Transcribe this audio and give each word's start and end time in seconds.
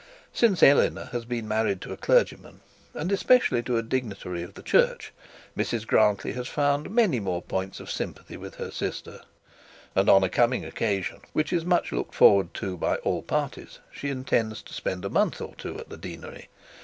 Since 0.33 0.63
Eleanor 0.63 1.09
has 1.11 1.25
been 1.25 1.47
married 1.47 1.79
to 1.81 1.93
a 1.93 1.95
clergyman, 1.95 2.61
and 2.95 3.11
especially 3.11 3.61
to 3.61 3.77
a 3.77 3.83
dignitary 3.83 4.41
of 4.41 4.55
the 4.55 4.63
church, 4.63 5.13
Mrs 5.55 5.85
Grantly 5.85 6.31
has 6.33 6.47
found 6.47 6.89
many 6.89 7.19
more 7.19 7.43
points 7.43 7.79
of 7.79 7.91
sympathy 7.91 8.35
with 8.35 8.55
her 8.55 8.71
sister; 8.71 9.21
and 9.95 10.09
on 10.09 10.23
a 10.23 10.27
coming 10.27 10.65
occasion, 10.65 11.19
which 11.33 11.53
is 11.53 11.63
much 11.65 11.91
looked 11.91 12.15
forward 12.15 12.51
to 12.55 12.77
by 12.77 12.95
all 12.95 13.21
parties, 13.21 13.77
she 13.91 14.09
intends 14.09 14.63
to 14.63 14.73
spend 14.73 15.05
a 15.05 15.07
month 15.07 15.39
or 15.39 15.53
two 15.53 15.77
at 15.77 15.89
the 15.89 15.97
deanery. 15.97 16.49